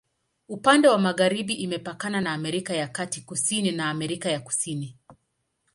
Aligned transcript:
Upande 0.49 0.87
wa 0.87 0.97
magharibi 0.99 1.53
imepakana 1.53 2.21
na 2.21 2.33
Amerika 2.33 2.73
ya 2.75 2.87
Kati, 2.87 3.21
kusini 3.21 3.71
na 3.71 3.89
Amerika 3.89 4.29
ya 4.31 4.39
Kusini. 4.39 4.97